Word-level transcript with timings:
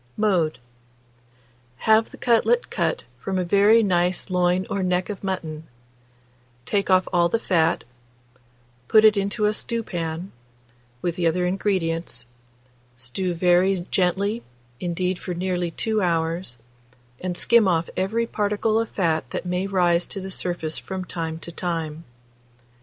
Mode. 0.17 0.57
Have 1.77 2.09
the 2.09 2.17
cutlet 2.17 2.71
cut 2.71 3.03
from 3.19 3.37
a 3.37 3.43
very 3.43 3.83
nice 3.83 4.31
loin 4.31 4.65
or 4.67 4.81
neck 4.81 5.09
of 5.11 5.23
mutton; 5.23 5.65
take 6.65 6.89
off 6.89 7.07
all 7.13 7.29
the 7.29 7.37
fat; 7.37 7.83
put 8.87 9.05
it 9.05 9.15
into 9.15 9.45
a 9.45 9.53
stewpan, 9.53 10.31
with 11.03 11.17
the 11.17 11.27
other 11.27 11.45
ingredients; 11.45 12.25
stew 12.97 13.35
very 13.35 13.75
gently 13.91 14.41
indeed 14.79 15.19
for 15.19 15.35
nearly 15.35 15.69
2 15.69 16.01
hours, 16.01 16.57
and 17.19 17.37
skim 17.37 17.67
off 17.67 17.87
every 17.95 18.25
particle 18.25 18.79
of 18.79 18.89
fat 18.89 19.29
that 19.29 19.45
may 19.45 19.67
rise 19.67 20.07
to 20.07 20.19
the 20.19 20.31
surface 20.31 20.79
from 20.79 21.05
time 21.05 21.37
to 21.37 21.51
time. 21.51 22.05